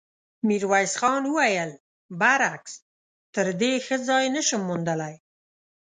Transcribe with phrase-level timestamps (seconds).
[0.47, 1.71] ميرويس خان وويل:
[2.19, 2.73] برعکس،
[3.35, 5.15] تر دې ښه ځای نه شم موندلی.